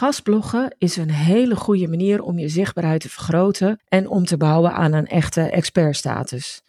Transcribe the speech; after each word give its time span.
Gastbloggen 0.00 0.74
is 0.78 0.96
een 0.96 1.10
hele 1.10 1.56
goede 1.56 1.88
manier 1.88 2.22
om 2.22 2.38
je 2.38 2.48
zichtbaarheid 2.48 3.00
te 3.00 3.08
vergroten 3.08 3.80
en 3.88 4.08
om 4.08 4.24
te 4.24 4.36
bouwen 4.36 4.72
aan 4.72 4.92
een 4.92 5.06
echte 5.06 5.40
expertstatus. 5.40 6.62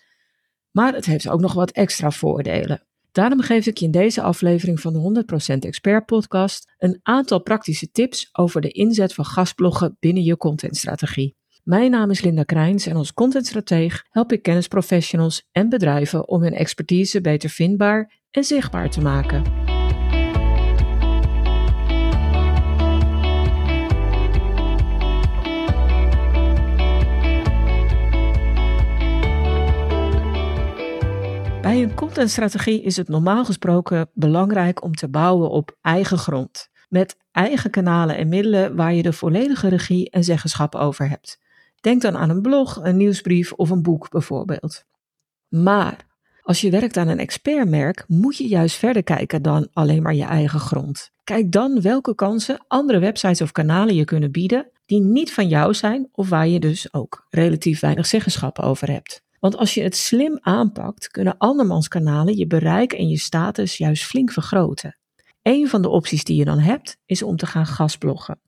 Maar 0.72 0.94
het 0.94 1.06
heeft 1.06 1.29
ook 1.29 1.39
nog 1.39 1.54
wat 1.54 1.71
extra 1.71 2.12
voordelen. 2.12 2.83
Daarom 3.12 3.41
geef 3.41 3.65
ik 3.65 3.78
je 3.78 3.86
in 3.86 3.91
deze 3.91 4.21
aflevering 4.21 4.79
van 4.79 4.94
de 4.94 5.23
100% 5.55 5.57
Expert 5.59 6.05
Podcast 6.05 6.73
een 6.78 6.99
aantal 7.04 7.41
praktische 7.41 7.91
tips 7.91 8.29
over 8.31 8.62
de 8.62 8.71
inzet 8.71 9.14
van 9.14 9.25
gastbloggen 9.25 9.98
binnen 10.00 10.23
je 10.23 10.38
contentstrategie. 10.38 11.36
Mijn 11.63 11.91
naam 11.91 12.09
is 12.09 12.21
Linda 12.21 12.43
Krijns 12.43 12.86
en 12.86 12.95
als 12.95 13.13
contentstrateeg 13.13 14.05
help 14.09 14.32
ik 14.32 14.41
kennisprofessionals 14.41 15.48
en 15.52 15.70
bedrijven 15.70 16.27
om 16.27 16.41
hun 16.41 16.54
expertise 16.54 17.21
beter 17.21 17.50
vindbaar 17.50 18.20
en 18.32 18.43
zichtbaar 18.43 18.89
te 18.89 19.02
maken. 19.02 19.71
Een 32.22 32.28
contentstrategie 32.28 32.81
is 32.81 32.98
het 32.98 33.08
normaal 33.08 33.45
gesproken 33.45 34.09
belangrijk 34.14 34.84
om 34.84 34.95
te 34.95 35.09
bouwen 35.09 35.50
op 35.50 35.78
eigen 35.81 36.17
grond. 36.17 36.70
Met 36.89 37.17
eigen 37.31 37.70
kanalen 37.70 38.17
en 38.17 38.30
middelen 38.30 38.75
waar 38.75 38.94
je 38.94 39.02
de 39.02 39.14
volledige 39.14 39.67
regie 39.67 40.09
en 40.09 40.23
zeggenschap 40.23 40.76
over 40.76 41.09
hebt. 41.09 41.39
Denk 41.80 42.02
dan 42.02 42.17
aan 42.17 42.30
een 42.30 42.42
blog, 42.42 42.80
een 42.84 42.98
nieuwsbrief 42.98 43.53
of 43.53 43.70
een 43.70 43.81
boek 43.81 44.09
bijvoorbeeld. 44.09 44.84
Maar 45.48 46.06
als 46.42 46.62
je 46.62 46.72
werkt 46.72 46.98
aan 46.98 47.08
een 47.08 47.20
expertmerk, 47.20 48.03
moet 48.08 48.38
je 48.38 48.48
juist 48.48 48.76
verder 48.76 49.03
kijken 49.03 49.42
dan 49.42 49.70
alleen 49.73 50.02
maar 50.02 50.16
je 50.16 50.26
eigen 50.26 50.59
grond. 50.59 51.12
Kijk 51.23 51.52
dan 51.52 51.81
welke 51.81 52.16
kansen 52.16 52.66
andere 52.67 53.00
websites 53.00 53.42
of 53.42 53.52
kanalen 53.52 53.95
je 53.95 54.06
kunnen 54.06 54.31
bieden 54.31 54.72
die 54.86 55.02
niet 55.02 55.34
van 55.34 55.48
jou 55.48 55.73
zijn 55.73 56.09
of 56.12 56.30
waar 56.30 56.48
je 56.48 56.59
dus 56.59 56.94
ook 56.94 57.26
relatief 57.30 57.80
weinig 57.80 58.06
zeggenschap 58.06 58.60
over 58.60 58.92
hebt. 58.92 59.23
Want 59.42 59.58
als 59.58 59.73
je 59.73 59.81
het 59.81 59.95
slim 59.95 60.38
aanpakt, 60.42 61.08
kunnen 61.08 61.38
andermans 61.38 61.88
kanalen 61.88 62.38
je 62.38 62.47
bereik 62.47 62.94
en 62.94 63.09
je 63.09 63.17
status 63.17 63.78
juist 63.78 64.03
flink 64.03 64.31
vergroten. 64.31 64.98
Een 65.42 65.67
van 65.67 65.81
de 65.81 65.89
opties 65.89 66.23
die 66.23 66.36
je 66.36 66.45
dan 66.45 66.59
hebt, 66.59 66.98
is 67.06 67.23
om 67.23 67.36
te 67.36 67.45
gaan 67.45 67.66
gastbloggen. 67.66 68.39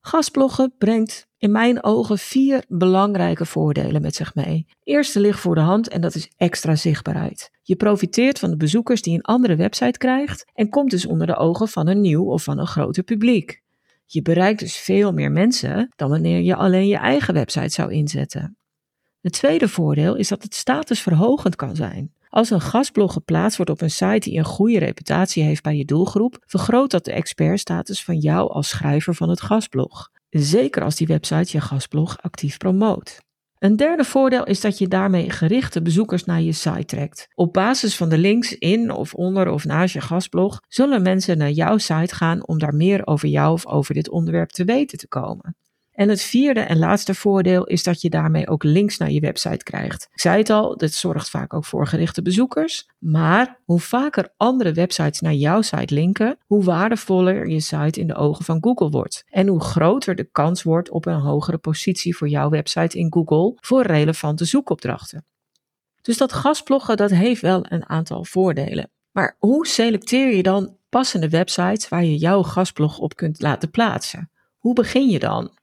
Gastbloggen 0.00 0.74
brengt 0.78 1.26
in 1.38 1.50
mijn 1.50 1.84
ogen 1.84 2.18
vier 2.18 2.64
belangrijke 2.68 3.44
voordelen 3.44 4.02
met 4.02 4.14
zich 4.14 4.34
mee. 4.34 4.66
Eerste 4.82 5.20
ligt 5.20 5.40
voor 5.40 5.54
de 5.54 5.60
hand 5.60 5.88
en 5.88 6.00
dat 6.00 6.14
is 6.14 6.30
extra 6.36 6.76
zichtbaarheid. 6.76 7.50
Je 7.62 7.76
profiteert 7.76 8.38
van 8.38 8.50
de 8.50 8.56
bezoekers 8.56 9.02
die 9.02 9.14
een 9.14 9.22
andere 9.22 9.56
website 9.56 9.98
krijgt 9.98 10.44
en 10.54 10.68
komt 10.68 10.90
dus 10.90 11.06
onder 11.06 11.26
de 11.26 11.36
ogen 11.36 11.68
van 11.68 11.86
een 11.88 12.00
nieuw 12.00 12.24
of 12.24 12.42
van 12.42 12.58
een 12.58 12.66
groter 12.66 13.02
publiek. 13.02 13.62
Je 14.06 14.22
bereikt 14.22 14.60
dus 14.60 14.76
veel 14.76 15.12
meer 15.12 15.32
mensen 15.32 15.88
dan 15.96 16.10
wanneer 16.10 16.40
je 16.40 16.54
alleen 16.54 16.86
je 16.86 16.96
eigen 16.96 17.34
website 17.34 17.68
zou 17.68 17.92
inzetten. 17.92 18.57
Het 19.20 19.32
tweede 19.32 19.68
voordeel 19.68 20.16
is 20.16 20.28
dat 20.28 20.42
het 20.42 20.54
statusverhogend 20.54 21.56
kan 21.56 21.76
zijn. 21.76 22.12
Als 22.28 22.50
een 22.50 22.60
gastblog 22.60 23.12
geplaatst 23.12 23.56
wordt 23.56 23.72
op 23.72 23.80
een 23.80 23.90
site 23.90 24.30
die 24.30 24.38
een 24.38 24.44
goede 24.44 24.78
reputatie 24.78 25.42
heeft 25.42 25.62
bij 25.62 25.76
je 25.76 25.84
doelgroep, 25.84 26.44
vergroot 26.46 26.90
dat 26.90 27.04
de 27.04 27.12
expertstatus 27.12 28.04
van 28.04 28.18
jou 28.18 28.50
als 28.50 28.68
schrijver 28.68 29.14
van 29.14 29.28
het 29.28 29.40
gastblog. 29.40 30.10
Zeker 30.30 30.82
als 30.82 30.96
die 30.96 31.06
website 31.06 31.56
je 31.56 31.60
gastblog 31.60 32.18
actief 32.20 32.56
promoot. 32.56 33.18
Een 33.58 33.76
derde 33.76 34.04
voordeel 34.04 34.44
is 34.44 34.60
dat 34.60 34.78
je 34.78 34.88
daarmee 34.88 35.30
gerichte 35.30 35.82
bezoekers 35.82 36.24
naar 36.24 36.40
je 36.40 36.52
site 36.52 36.84
trekt. 36.84 37.28
Op 37.34 37.52
basis 37.52 37.96
van 37.96 38.08
de 38.08 38.18
links 38.18 38.58
in 38.58 38.90
of 38.90 39.14
onder 39.14 39.48
of 39.48 39.64
naast 39.64 39.94
je 39.94 40.00
gastblog 40.00 40.60
zullen 40.68 41.02
mensen 41.02 41.38
naar 41.38 41.50
jouw 41.50 41.78
site 41.78 42.14
gaan 42.14 42.46
om 42.46 42.58
daar 42.58 42.74
meer 42.74 43.06
over 43.06 43.28
jou 43.28 43.52
of 43.52 43.66
over 43.66 43.94
dit 43.94 44.10
onderwerp 44.10 44.50
te 44.50 44.64
weten 44.64 44.98
te 44.98 45.08
komen. 45.08 45.56
En 45.98 46.08
het 46.08 46.22
vierde 46.22 46.60
en 46.60 46.78
laatste 46.78 47.14
voordeel 47.14 47.64
is 47.64 47.82
dat 47.82 48.00
je 48.00 48.10
daarmee 48.10 48.48
ook 48.48 48.62
links 48.62 48.96
naar 48.96 49.10
je 49.10 49.20
website 49.20 49.64
krijgt. 49.64 50.08
Ik 50.12 50.20
zei 50.20 50.38
het 50.38 50.50
al, 50.50 50.76
dit 50.76 50.94
zorgt 50.94 51.30
vaak 51.30 51.54
ook 51.54 51.64
voor 51.64 51.86
gerichte 51.86 52.22
bezoekers. 52.22 52.88
Maar 52.98 53.60
hoe 53.64 53.80
vaker 53.80 54.32
andere 54.36 54.72
websites 54.72 55.20
naar 55.20 55.32
jouw 55.32 55.62
site 55.62 55.94
linken, 55.94 56.38
hoe 56.46 56.64
waardevoller 56.64 57.48
je 57.48 57.60
site 57.60 58.00
in 58.00 58.06
de 58.06 58.14
ogen 58.14 58.44
van 58.44 58.58
Google 58.60 58.90
wordt. 58.90 59.24
En 59.28 59.46
hoe 59.46 59.60
groter 59.60 60.14
de 60.14 60.24
kans 60.24 60.62
wordt 60.62 60.90
op 60.90 61.06
een 61.06 61.20
hogere 61.20 61.58
positie 61.58 62.16
voor 62.16 62.28
jouw 62.28 62.48
website 62.48 62.98
in 62.98 63.12
Google 63.12 63.56
voor 63.60 63.82
relevante 63.82 64.44
zoekopdrachten. 64.44 65.24
Dus 66.02 66.16
dat 66.16 66.32
gastbloggen, 66.32 66.96
dat 66.96 67.10
heeft 67.10 67.40
wel 67.40 67.64
een 67.68 67.88
aantal 67.88 68.24
voordelen. 68.24 68.90
Maar 69.12 69.36
hoe 69.38 69.66
selecteer 69.66 70.36
je 70.36 70.42
dan 70.42 70.76
passende 70.88 71.28
websites 71.28 71.88
waar 71.88 72.04
je 72.04 72.16
jouw 72.16 72.42
gastblog 72.42 72.98
op 72.98 73.16
kunt 73.16 73.40
laten 73.40 73.70
plaatsen? 73.70 74.30
Hoe 74.58 74.74
begin 74.74 75.08
je 75.08 75.18
dan? 75.18 75.56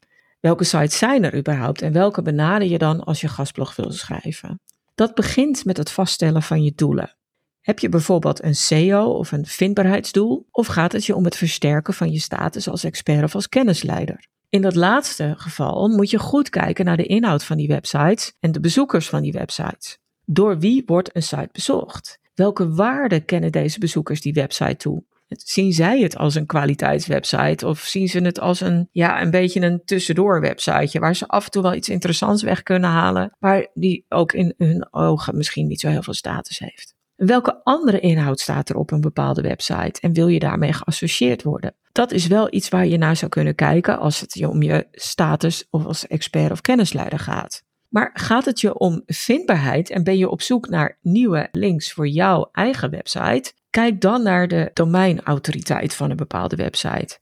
Welke 0.45 0.63
sites 0.63 0.97
zijn 0.97 1.23
er 1.23 1.37
überhaupt 1.37 1.81
en 1.81 1.91
welke 1.91 2.21
benader 2.21 2.67
je 2.67 2.77
dan 2.77 3.03
als 3.03 3.21
je 3.21 3.27
gastblog 3.27 3.75
wil 3.75 3.91
schrijven? 3.91 4.59
Dat 4.95 5.15
begint 5.15 5.65
met 5.65 5.77
het 5.77 5.91
vaststellen 5.91 6.41
van 6.41 6.63
je 6.63 6.73
doelen. 6.75 7.15
Heb 7.61 7.79
je 7.79 7.89
bijvoorbeeld 7.89 8.43
een 8.43 8.55
SEO 8.55 9.03
of 9.03 9.31
een 9.31 9.45
vindbaarheidsdoel 9.45 10.47
of 10.51 10.67
gaat 10.67 10.91
het 10.91 11.05
je 11.05 11.15
om 11.15 11.25
het 11.25 11.35
versterken 11.35 11.93
van 11.93 12.11
je 12.11 12.19
status 12.19 12.69
als 12.69 12.83
expert 12.83 13.23
of 13.23 13.35
als 13.35 13.49
kennisleider? 13.49 14.27
In 14.49 14.61
dat 14.61 14.75
laatste 14.75 15.33
geval 15.37 15.87
moet 15.87 16.09
je 16.09 16.19
goed 16.19 16.49
kijken 16.49 16.85
naar 16.85 16.97
de 16.97 17.05
inhoud 17.05 17.43
van 17.43 17.57
die 17.57 17.67
websites 17.67 18.33
en 18.39 18.51
de 18.51 18.59
bezoekers 18.59 19.09
van 19.09 19.21
die 19.21 19.31
websites. 19.31 19.97
Door 20.25 20.59
wie 20.59 20.83
wordt 20.85 21.15
een 21.15 21.23
site 21.23 21.49
bezocht? 21.51 22.19
Welke 22.33 22.73
waarden 22.73 23.25
kennen 23.25 23.51
deze 23.51 23.79
bezoekers 23.79 24.21
die 24.21 24.33
website 24.33 24.77
toe? 24.77 25.03
Zien 25.27 25.73
zij 25.73 26.01
het 26.01 26.17
als 26.17 26.35
een 26.35 26.45
kwaliteitswebsite 26.45 27.67
of 27.67 27.79
zien 27.79 28.07
ze 28.07 28.19
het 28.19 28.39
als 28.39 28.61
een, 28.61 28.89
ja, 28.91 29.21
een 29.21 29.31
beetje 29.31 29.61
een 29.61 29.81
tussendoor 29.85 30.41
websiteje 30.41 30.99
waar 30.99 31.15
ze 31.15 31.27
af 31.27 31.45
en 31.45 31.51
toe 31.51 31.61
wel 31.61 31.73
iets 31.73 31.89
interessants 31.89 32.43
weg 32.43 32.63
kunnen 32.63 32.89
halen, 32.89 33.35
maar 33.39 33.67
die 33.73 34.05
ook 34.09 34.33
in 34.33 34.53
hun 34.57 34.87
ogen 34.91 35.37
misschien 35.37 35.67
niet 35.67 35.79
zo 35.79 35.87
heel 35.87 36.03
veel 36.03 36.13
status 36.13 36.59
heeft? 36.59 36.95
Welke 37.15 37.63
andere 37.63 37.99
inhoud 37.99 38.39
staat 38.39 38.69
er 38.69 38.75
op 38.75 38.91
een 38.91 39.01
bepaalde 39.01 39.41
website 39.41 40.01
en 40.01 40.13
wil 40.13 40.27
je 40.27 40.39
daarmee 40.39 40.73
geassocieerd 40.73 41.43
worden? 41.43 41.75
Dat 41.91 42.11
is 42.11 42.27
wel 42.27 42.53
iets 42.53 42.69
waar 42.69 42.87
je 42.87 42.97
naar 42.97 43.15
zou 43.15 43.31
kunnen 43.31 43.55
kijken 43.55 43.99
als 43.99 44.19
het 44.19 44.33
je 44.33 44.49
om 44.49 44.61
je 44.61 44.87
status 44.91 45.67
of 45.69 45.85
als 45.85 46.07
expert 46.07 46.51
of 46.51 46.61
kennisleider 46.61 47.19
gaat. 47.19 47.63
Maar 47.89 48.11
gaat 48.13 48.45
het 48.45 48.61
je 48.61 48.77
om 48.77 49.01
vindbaarheid 49.05 49.89
en 49.89 50.03
ben 50.03 50.17
je 50.17 50.29
op 50.29 50.41
zoek 50.41 50.69
naar 50.69 50.97
nieuwe 51.01 51.47
links 51.51 51.93
voor 51.93 52.07
jouw 52.07 52.49
eigen 52.51 52.89
website? 52.89 53.53
Kijk 53.75 54.01
dan 54.01 54.23
naar 54.23 54.47
de 54.47 54.71
domeinautoriteit 54.73 55.93
van 55.93 56.09
een 56.09 56.15
bepaalde 56.15 56.55
website. 56.55 57.19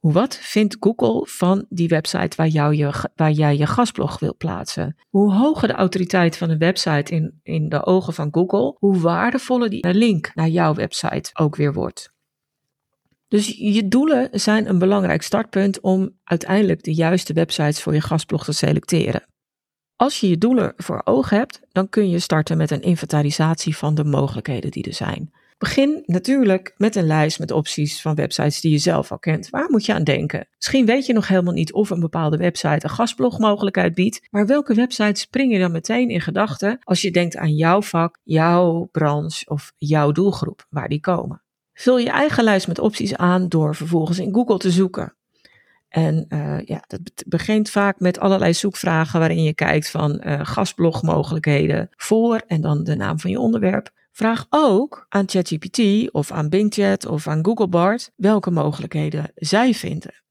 Wat 0.00 0.36
vindt 0.36 0.76
Google 0.80 1.26
van 1.26 1.66
die 1.68 1.88
website 1.88 2.36
waar, 2.36 3.10
waar 3.14 3.30
jij 3.30 3.56
je 3.56 3.66
gastblog 3.66 4.18
wilt 4.18 4.36
plaatsen? 4.36 4.96
Hoe 5.08 5.32
hoger 5.32 5.68
de 5.68 5.74
autoriteit 5.74 6.36
van 6.36 6.50
een 6.50 6.58
website 6.58 7.14
in, 7.14 7.40
in 7.42 7.68
de 7.68 7.86
ogen 7.86 8.12
van 8.12 8.28
Google, 8.32 8.76
hoe 8.78 9.00
waardevoller 9.00 9.70
die 9.70 9.94
link 9.94 10.30
naar 10.34 10.48
jouw 10.48 10.74
website 10.74 11.30
ook 11.32 11.56
weer 11.56 11.72
wordt. 11.72 12.12
Dus 13.28 13.56
je 13.58 13.88
doelen 13.88 14.28
zijn 14.32 14.68
een 14.68 14.78
belangrijk 14.78 15.22
startpunt 15.22 15.80
om 15.80 16.18
uiteindelijk 16.24 16.82
de 16.82 16.94
juiste 16.94 17.32
websites 17.32 17.82
voor 17.82 17.94
je 17.94 18.00
gastblog 18.00 18.44
te 18.44 18.52
selecteren. 18.52 19.26
Als 19.96 20.20
je 20.20 20.28
je 20.28 20.38
doelen 20.38 20.72
voor 20.76 21.00
ogen 21.04 21.36
hebt, 21.36 21.60
dan 21.68 21.88
kun 21.88 22.10
je 22.10 22.18
starten 22.18 22.56
met 22.56 22.70
een 22.70 22.82
inventarisatie 22.82 23.76
van 23.76 23.94
de 23.94 24.04
mogelijkheden 24.04 24.70
die 24.70 24.84
er 24.84 24.94
zijn. 24.94 25.32
Begin 25.62 26.02
natuurlijk 26.06 26.74
met 26.76 26.96
een 26.96 27.06
lijst 27.06 27.38
met 27.38 27.50
opties 27.50 28.00
van 28.00 28.14
websites 28.14 28.60
die 28.60 28.70
je 28.70 28.78
zelf 28.78 29.10
al 29.10 29.18
kent. 29.18 29.50
Waar 29.50 29.70
moet 29.70 29.86
je 29.86 29.94
aan 29.94 30.04
denken? 30.04 30.48
Misschien 30.56 30.86
weet 30.86 31.06
je 31.06 31.12
nog 31.12 31.28
helemaal 31.28 31.52
niet 31.52 31.72
of 31.72 31.90
een 31.90 32.00
bepaalde 32.00 32.36
website 32.36 32.84
een 32.84 32.90
gastblogmogelijkheid 32.90 33.94
biedt, 33.94 34.26
maar 34.30 34.46
welke 34.46 34.74
websites 34.74 35.20
spring 35.20 35.52
je 35.52 35.58
dan 35.58 35.72
meteen 35.72 36.08
in 36.08 36.20
gedachten 36.20 36.78
als 36.84 37.02
je 37.02 37.10
denkt 37.10 37.36
aan 37.36 37.54
jouw 37.54 37.82
vak, 37.82 38.18
jouw 38.22 38.88
branche 38.92 39.44
of 39.50 39.72
jouw 39.78 40.12
doelgroep, 40.12 40.66
waar 40.70 40.88
die 40.88 41.00
komen? 41.00 41.42
Vul 41.74 41.98
je 41.98 42.10
eigen 42.10 42.44
lijst 42.44 42.68
met 42.68 42.78
opties 42.78 43.16
aan 43.16 43.48
door 43.48 43.74
vervolgens 43.74 44.18
in 44.18 44.34
Google 44.34 44.58
te 44.58 44.70
zoeken. 44.70 45.16
En 45.88 46.26
uh, 46.28 46.60
ja, 46.60 46.84
dat 46.86 47.24
begint 47.26 47.70
vaak 47.70 48.00
met 48.00 48.18
allerlei 48.18 48.54
zoekvragen 48.54 49.18
waarin 49.18 49.42
je 49.42 49.54
kijkt 49.54 49.90
van 49.90 50.22
uh, 50.24 50.40
gastblogmogelijkheden 50.42 51.88
voor 51.96 52.42
en 52.46 52.60
dan 52.60 52.84
de 52.84 52.96
naam 52.96 53.20
van 53.20 53.30
je 53.30 53.38
onderwerp. 53.38 53.90
Vraag 54.12 54.46
ook 54.50 55.06
aan 55.08 55.28
ChatGPT 55.28 56.10
of 56.12 56.30
aan 56.30 56.48
BingChat 56.48 57.06
of 57.06 57.26
aan 57.28 57.44
Google 57.44 57.68
Bard 57.68 58.12
welke 58.16 58.50
mogelijkheden 58.50 59.32
zij 59.34 59.74
vinden. 59.74 60.22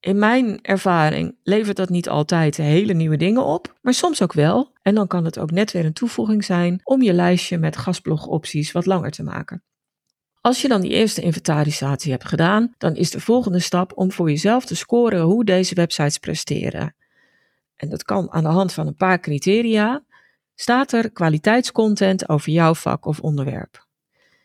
In 0.00 0.18
mijn 0.18 0.58
ervaring 0.62 1.36
levert 1.42 1.76
dat 1.76 1.88
niet 1.88 2.08
altijd 2.08 2.56
hele 2.56 2.92
nieuwe 2.92 3.16
dingen 3.16 3.44
op, 3.44 3.74
maar 3.82 3.94
soms 3.94 4.22
ook 4.22 4.32
wel. 4.32 4.72
En 4.82 4.94
dan 4.94 5.06
kan 5.06 5.24
het 5.24 5.38
ook 5.38 5.50
net 5.50 5.72
weer 5.72 5.84
een 5.84 5.92
toevoeging 5.92 6.44
zijn 6.44 6.80
om 6.84 7.02
je 7.02 7.12
lijstje 7.12 7.58
met 7.58 7.76
gastblogopties 7.76 8.72
wat 8.72 8.86
langer 8.86 9.10
te 9.10 9.22
maken. 9.22 9.62
Als 10.40 10.62
je 10.62 10.68
dan 10.68 10.80
die 10.80 10.90
eerste 10.90 11.20
inventarisatie 11.20 12.10
hebt 12.10 12.28
gedaan, 12.28 12.74
dan 12.78 12.94
is 12.94 13.10
de 13.10 13.20
volgende 13.20 13.58
stap 13.58 13.92
om 13.94 14.12
voor 14.12 14.28
jezelf 14.28 14.64
te 14.64 14.76
scoren 14.76 15.20
hoe 15.20 15.44
deze 15.44 15.74
websites 15.74 16.18
presteren. 16.18 16.94
En 17.76 17.88
dat 17.88 18.02
kan 18.04 18.32
aan 18.32 18.42
de 18.42 18.48
hand 18.48 18.72
van 18.72 18.86
een 18.86 18.96
paar 18.96 19.20
criteria, 19.20 20.04
Staat 20.60 20.92
er 20.92 21.10
kwaliteitscontent 21.10 22.28
over 22.28 22.52
jouw 22.52 22.74
vak 22.74 23.06
of 23.06 23.20
onderwerp? 23.20 23.86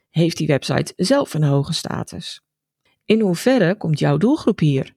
Heeft 0.09 0.37
die 0.37 0.47
website 0.47 0.93
zelf 0.95 1.33
een 1.33 1.43
hoge 1.43 1.73
status? 1.73 2.41
In 3.05 3.21
hoeverre 3.21 3.77
komt 3.77 3.99
jouw 3.99 4.17
doelgroep 4.17 4.59
hier? 4.59 4.93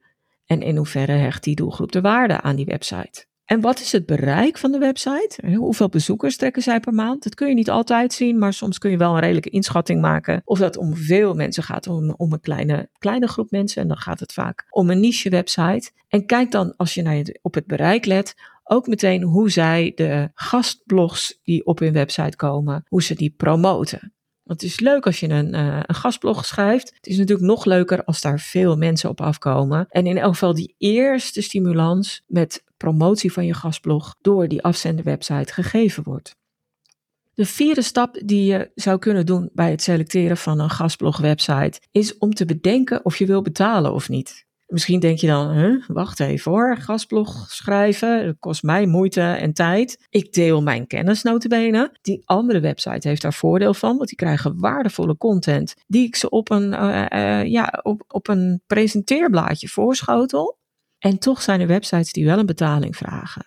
En 0.47 0.63
in 0.63 0.77
hoeverre 0.77 1.13
hecht 1.13 1.43
die 1.43 1.55
doelgroep 1.55 1.93
de 1.93 2.01
waarde 2.01 2.41
aan 2.41 2.57
die 2.57 2.65
website? 2.65 3.27
En 3.45 3.61
wat 3.61 3.81
is 3.81 3.93
het 3.93 4.07
bereik 4.07 4.59
van 4.59 4.73
de 4.73 4.79
website? 4.79 5.55
Hoeveel 5.57 5.89
bezoekers 5.89 6.37
trekken 6.37 6.63
zij 6.63 6.81
per 6.81 6.95
maand? 6.95 7.23
Dat 7.23 7.35
kun 7.35 7.49
je 7.49 7.55
niet 7.55 7.71
altijd 7.71 8.13
zien, 8.13 8.39
maar 8.39 8.53
soms 8.53 8.79
kun 8.79 8.91
je 8.91 8.97
wel 8.97 9.15
een 9.15 9.21
redelijke 9.21 9.51
inschatting 9.51 10.01
maken. 10.01 10.43
Of 10.45 10.59
dat 10.59 10.77
om 10.77 10.97
veel 10.97 11.35
mensen 11.35 11.63
gaat, 11.63 11.87
om, 11.87 12.15
om 12.17 12.33
een 12.33 12.41
kleine, 12.41 12.89
kleine 12.99 13.29
groep 13.29 13.51
mensen. 13.51 13.83
En 13.83 13.89
dan 13.89 13.97
gaat 13.97 14.21
het 14.21 14.33
vaak 14.33 14.67
om 14.71 14.91
een 14.91 15.01
niche 15.01 15.31
website. 15.31 15.91
En 16.09 16.27
kijk 16.27 16.51
dan, 16.51 16.77
als 16.77 16.95
je 16.95 17.03
naar 17.03 17.37
op 17.43 17.55
het 17.55 17.67
bereik 17.67 18.05
let, 18.05 18.35
ook 18.69 18.87
meteen 18.87 19.23
hoe 19.23 19.51
zij 19.51 19.93
de 19.95 20.31
gastblogs 20.35 21.39
die 21.43 21.67
op 21.67 21.79
hun 21.79 21.93
website 21.93 22.37
komen, 22.37 22.85
hoe 22.89 23.03
ze 23.03 23.15
die 23.15 23.35
promoten. 23.37 24.15
Want 24.43 24.61
het 24.61 24.71
is 24.71 24.81
leuk 24.81 25.07
als 25.07 25.21
je 25.21 25.29
een, 25.29 25.55
uh, 25.55 25.81
een 25.83 25.95
gastblog 25.95 26.45
schrijft. 26.45 26.93
Het 26.95 27.07
is 27.07 27.19
natuurlijk 27.19 27.47
nog 27.47 27.65
leuker 27.65 28.05
als 28.05 28.21
daar 28.21 28.41
veel 28.41 28.77
mensen 28.77 29.11
op 29.11 29.21
afkomen. 29.21 29.87
En 29.89 30.07
in 30.07 30.19
elk 30.19 30.33
geval 30.33 30.55
die 30.55 30.75
eerste 30.79 31.43
stimulans 31.43 32.23
met 32.27 32.65
promotie 32.77 33.33
van 33.33 33.47
je 33.47 33.55
gastblog 33.55 34.15
door 34.21 34.49
die 34.49 34.63
afzenderwebsite 34.63 35.53
gegeven 35.53 36.03
wordt. 36.03 36.37
De 37.35 37.47
vierde 37.47 37.83
stap 37.83 38.21
die 38.25 38.45
je 38.45 38.71
zou 38.75 38.99
kunnen 38.99 39.27
doen 39.27 39.51
bij 39.53 39.71
het 39.71 39.83
selecteren 39.83 40.37
van 40.37 40.61
een 40.61 40.71
gastblogwebsite 40.71 41.81
is 41.91 42.19
om 42.19 42.35
te 42.35 42.45
bedenken 42.45 43.05
of 43.05 43.17
je 43.17 43.27
wil 43.27 43.43
betalen 43.43 43.93
of 43.93 44.09
niet. 44.09 44.46
Misschien 44.67 45.01
denk 45.01 45.19
je 45.19 45.27
dan, 45.27 45.51
huh, 45.51 45.89
wacht 45.89 46.21
even 46.21 46.53
hoor, 46.53 46.77
gastblog 46.77 47.51
schrijven, 47.51 48.27
dat 48.27 48.37
kost 48.39 48.63
mij 48.63 48.87
moeite 48.87 49.21
en 49.21 49.53
tijd. 49.53 50.07
Ik 50.09 50.33
deel 50.33 50.63
mijn 50.63 50.87
kennis. 50.87 51.25
Die 52.03 52.23
andere 52.25 52.61
website 52.61 53.09
heeft 53.09 53.23
daar 53.23 53.35
voordeel 53.35 53.75
van, 53.75 53.97
want 53.97 54.09
die 54.09 54.19
krijgen 54.19 54.61
waardevolle 54.61 55.17
content 55.17 55.75
die 55.87 56.07
ik 56.07 56.17
ze 56.17 56.29
op 56.29 56.51
een, 56.51 56.73
uh, 56.73 57.07
uh, 57.13 57.45
ja, 57.45 57.81
op, 57.83 58.05
op 58.09 58.29
een 58.29 58.63
presenteerblaadje 58.67 59.69
voorschotel. 59.69 60.59
En 60.99 61.19
toch 61.19 61.43
zijn 61.43 61.61
er 61.61 61.67
websites 61.67 62.13
die 62.13 62.25
wel 62.25 62.39
een 62.39 62.47
betaling 62.47 62.97
vragen. 62.97 63.47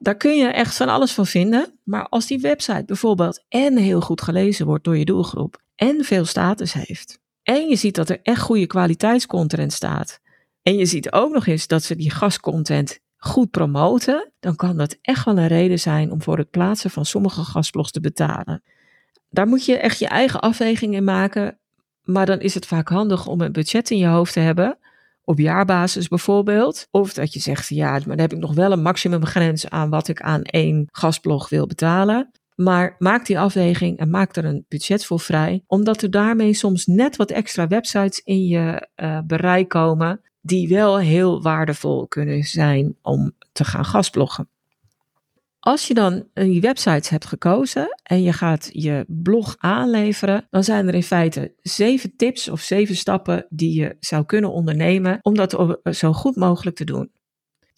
Daar 0.00 0.16
kun 0.16 0.36
je 0.36 0.46
echt 0.46 0.76
van 0.76 0.88
alles 0.88 1.12
van 1.12 1.26
vinden, 1.26 1.78
maar 1.84 2.08
als 2.08 2.26
die 2.26 2.40
website 2.40 2.84
bijvoorbeeld 2.86 3.44
en 3.48 3.76
heel 3.76 4.00
goed 4.00 4.22
gelezen 4.22 4.66
wordt 4.66 4.84
door 4.84 4.98
je 4.98 5.04
doelgroep 5.04 5.62
en 5.74 6.04
veel 6.04 6.24
status 6.24 6.72
heeft, 6.72 7.18
en 7.42 7.68
je 7.68 7.76
ziet 7.76 7.94
dat 7.94 8.08
er 8.08 8.20
echt 8.22 8.40
goede 8.40 8.66
kwaliteitscontent 8.66 9.72
staat, 9.72 10.20
en 10.68 10.76
je 10.76 10.86
ziet 10.86 11.12
ook 11.12 11.32
nog 11.32 11.46
eens 11.46 11.66
dat 11.66 11.82
ze 11.82 11.96
die 11.96 12.10
gastcontent 12.10 13.00
goed 13.16 13.50
promoten, 13.50 14.32
dan 14.40 14.56
kan 14.56 14.76
dat 14.76 14.98
echt 15.00 15.24
wel 15.24 15.38
een 15.38 15.46
reden 15.46 15.78
zijn 15.78 16.10
om 16.10 16.22
voor 16.22 16.38
het 16.38 16.50
plaatsen 16.50 16.90
van 16.90 17.04
sommige 17.04 17.42
gastblogs 17.42 17.90
te 17.90 18.00
betalen. 18.00 18.62
Daar 19.30 19.46
moet 19.46 19.64
je 19.64 19.78
echt 19.78 19.98
je 19.98 20.08
eigen 20.08 20.40
afweging 20.40 20.94
in 20.94 21.04
maken, 21.04 21.58
maar 22.02 22.26
dan 22.26 22.40
is 22.40 22.54
het 22.54 22.66
vaak 22.66 22.88
handig 22.88 23.26
om 23.26 23.40
een 23.40 23.52
budget 23.52 23.90
in 23.90 23.98
je 23.98 24.06
hoofd 24.06 24.32
te 24.32 24.40
hebben, 24.40 24.78
op 25.24 25.38
jaarbasis 25.38 26.08
bijvoorbeeld. 26.08 26.86
Of 26.90 27.12
dat 27.12 27.32
je 27.32 27.40
zegt, 27.40 27.68
ja, 27.68 27.90
maar 27.90 28.00
dan 28.00 28.18
heb 28.18 28.32
ik 28.32 28.38
nog 28.38 28.54
wel 28.54 28.72
een 28.72 28.82
maximumgrens 28.82 29.68
aan 29.68 29.90
wat 29.90 30.08
ik 30.08 30.20
aan 30.20 30.42
één 30.42 30.86
gastblog 30.90 31.48
wil 31.48 31.66
betalen. 31.66 32.30
Maar 32.54 32.96
maak 32.98 33.26
die 33.26 33.38
afweging 33.38 33.98
en 33.98 34.10
maak 34.10 34.36
er 34.36 34.44
een 34.44 34.64
budget 34.68 35.04
voor 35.04 35.20
vrij, 35.20 35.62
omdat 35.66 36.02
er 36.02 36.10
daarmee 36.10 36.54
soms 36.54 36.86
net 36.86 37.16
wat 37.16 37.30
extra 37.30 37.66
websites 37.66 38.20
in 38.24 38.46
je 38.46 38.88
uh, 38.96 39.18
bereik 39.26 39.68
komen 39.68 40.20
die 40.48 40.68
wel 40.68 40.98
heel 40.98 41.42
waardevol 41.42 42.06
kunnen 42.06 42.42
zijn 42.42 42.96
om 43.02 43.32
te 43.52 43.64
gaan 43.64 43.84
gastbloggen. 43.84 44.48
Als 45.60 45.86
je 45.86 45.94
dan 45.94 46.28
die 46.32 46.60
websites 46.60 47.08
hebt 47.08 47.26
gekozen 47.26 47.98
en 48.02 48.22
je 48.22 48.32
gaat 48.32 48.68
je 48.72 49.04
blog 49.08 49.56
aanleveren, 49.58 50.46
dan 50.50 50.64
zijn 50.64 50.88
er 50.88 50.94
in 50.94 51.02
feite 51.02 51.54
zeven 51.62 52.16
tips 52.16 52.48
of 52.48 52.60
zeven 52.60 52.96
stappen 52.96 53.46
die 53.48 53.80
je 53.80 53.96
zou 54.00 54.24
kunnen 54.24 54.52
ondernemen 54.52 55.18
om 55.22 55.34
dat 55.34 55.78
zo 55.90 56.12
goed 56.12 56.36
mogelijk 56.36 56.76
te 56.76 56.84
doen. 56.84 57.10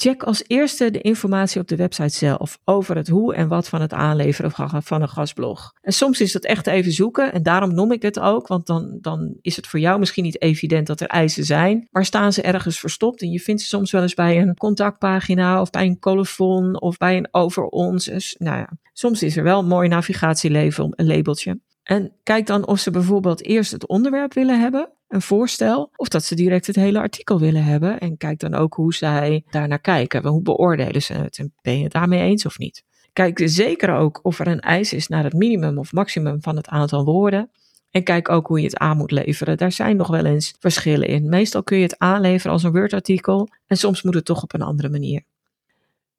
Check 0.00 0.22
als 0.22 0.44
eerste 0.46 0.90
de 0.90 1.00
informatie 1.00 1.60
op 1.60 1.68
de 1.68 1.76
website 1.76 2.16
zelf 2.16 2.58
over 2.64 2.96
het 2.96 3.08
hoe 3.08 3.34
en 3.34 3.48
wat 3.48 3.68
van 3.68 3.80
het 3.80 3.92
aanleveren 3.92 4.50
van 4.82 5.02
een 5.02 5.08
gastblog. 5.08 5.72
En 5.80 5.92
soms 5.92 6.20
is 6.20 6.32
dat 6.32 6.44
echt 6.44 6.66
even 6.66 6.92
zoeken 6.92 7.32
en 7.32 7.42
daarom 7.42 7.74
noem 7.74 7.92
ik 7.92 8.02
het 8.02 8.20
ook, 8.20 8.46
want 8.46 8.66
dan, 8.66 8.98
dan 9.00 9.36
is 9.40 9.56
het 9.56 9.66
voor 9.66 9.80
jou 9.80 9.98
misschien 9.98 10.24
niet 10.24 10.42
evident 10.42 10.86
dat 10.86 11.00
er 11.00 11.06
eisen 11.06 11.44
zijn, 11.44 11.88
maar 11.90 12.04
staan 12.04 12.32
ze 12.32 12.42
ergens 12.42 12.80
verstopt 12.80 13.22
en 13.22 13.30
je 13.30 13.40
vindt 13.40 13.62
ze 13.62 13.68
soms 13.68 13.90
wel 13.90 14.02
eens 14.02 14.14
bij 14.14 14.40
een 14.40 14.56
contactpagina 14.56 15.60
of 15.60 15.70
bij 15.70 15.86
een 15.86 15.98
colofon 15.98 16.80
of 16.80 16.96
bij 16.96 17.16
een 17.16 17.28
over 17.30 17.64
ons. 17.64 18.04
Dus, 18.04 18.36
nou 18.38 18.56
ja, 18.56 18.68
soms 18.92 19.22
is 19.22 19.36
er 19.36 19.42
wel 19.44 19.58
een 19.58 19.66
mooi 19.66 19.88
navigatielabel, 19.88 20.92
een 20.96 21.06
labeltje. 21.06 21.60
En 21.82 22.12
kijk 22.22 22.46
dan 22.46 22.66
of 22.66 22.78
ze 22.78 22.90
bijvoorbeeld 22.90 23.44
eerst 23.44 23.72
het 23.72 23.86
onderwerp 23.86 24.34
willen 24.34 24.60
hebben, 24.60 24.92
een 25.10 25.22
voorstel, 25.22 25.90
of 25.96 26.08
dat 26.08 26.24
ze 26.24 26.34
direct 26.34 26.66
het 26.66 26.76
hele 26.76 27.00
artikel 27.00 27.38
willen 27.38 27.64
hebben. 27.64 27.98
En 27.98 28.16
kijk 28.16 28.38
dan 28.38 28.54
ook 28.54 28.74
hoe 28.74 28.94
zij 28.94 29.44
daarnaar 29.50 29.80
kijken. 29.80 30.26
Hoe 30.26 30.42
beoordelen 30.42 31.02
ze 31.02 31.12
het 31.12 31.38
en 31.38 31.54
ben 31.62 31.76
je 31.76 31.82
het 31.82 31.92
daarmee 31.92 32.20
eens 32.20 32.46
of 32.46 32.58
niet? 32.58 32.84
Kijk 33.12 33.40
zeker 33.44 33.94
ook 33.94 34.20
of 34.22 34.38
er 34.38 34.46
een 34.46 34.60
eis 34.60 34.92
is 34.92 35.08
naar 35.08 35.24
het 35.24 35.32
minimum 35.32 35.78
of 35.78 35.92
maximum 35.92 36.42
van 36.42 36.56
het 36.56 36.68
aantal 36.68 37.04
woorden. 37.04 37.50
En 37.90 38.04
kijk 38.04 38.28
ook 38.28 38.46
hoe 38.46 38.58
je 38.58 38.64
het 38.64 38.76
aan 38.76 38.96
moet 38.96 39.10
leveren. 39.10 39.56
Daar 39.56 39.72
zijn 39.72 39.96
nog 39.96 40.08
wel 40.08 40.24
eens 40.24 40.54
verschillen 40.58 41.08
in. 41.08 41.28
Meestal 41.28 41.62
kun 41.62 41.76
je 41.76 41.82
het 41.82 41.98
aanleveren 41.98 42.52
als 42.52 42.62
een 42.62 42.72
Word-artikel 42.72 43.48
en 43.66 43.76
soms 43.76 44.02
moet 44.02 44.14
het 44.14 44.24
toch 44.24 44.42
op 44.42 44.54
een 44.54 44.62
andere 44.62 44.88
manier. 44.88 45.22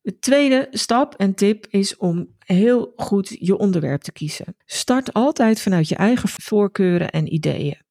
De 0.02 0.20
tweede 0.20 0.68
stap 0.72 1.16
en 1.16 1.34
tip 1.34 1.68
is 1.70 1.98
om 1.98 2.28
heel 2.46 2.94
goed 2.96 3.36
je 3.40 3.58
onderwerp 3.58 4.02
te 4.02 4.12
kiezen. 4.12 4.56
Start 4.66 5.14
altijd 5.14 5.62
vanuit 5.62 5.88
je 5.88 5.96
eigen 5.96 6.30
voorkeuren 6.30 7.10
en 7.10 7.34
ideeën. 7.34 7.82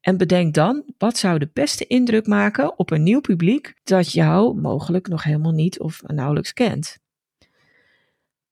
En 0.00 0.16
bedenk 0.16 0.54
dan, 0.54 0.84
wat 0.98 1.18
zou 1.18 1.38
de 1.38 1.50
beste 1.52 1.86
indruk 1.86 2.26
maken 2.26 2.78
op 2.78 2.90
een 2.90 3.02
nieuw 3.02 3.20
publiek 3.20 3.74
dat 3.82 4.12
jou 4.12 4.60
mogelijk 4.60 5.08
nog 5.08 5.22
helemaal 5.22 5.52
niet 5.52 5.80
of 5.80 6.02
nauwelijks 6.06 6.52
kent. 6.52 6.98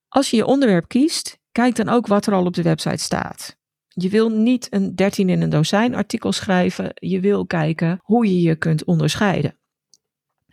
Als 0.09 0.31
je 0.31 0.37
je 0.37 0.47
onderwerp 0.47 0.89
kiest, 0.89 1.39
kijk 1.53 1.77
dan 1.77 1.89
ook 1.89 2.07
wat 2.07 2.27
er 2.27 2.33
al 2.33 2.45
op 2.45 2.55
de 2.55 2.63
website 2.63 3.03
staat. 3.03 3.59
Je 3.89 4.09
wil 4.09 4.29
niet 4.29 4.67
een 4.71 4.95
13 4.95 5.29
in 5.29 5.43
een 5.43 5.51
dozijn 5.51 5.95
artikel 5.95 6.33
schrijven, 6.33 6.91
je 6.95 7.21
wil 7.21 7.47
kijken 7.47 8.01
hoe 8.03 8.27
je 8.27 8.41
je 8.41 8.57
kunt 8.57 8.85
onderscheiden. 8.85 9.57